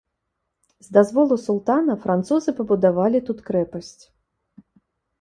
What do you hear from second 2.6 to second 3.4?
пабудавалі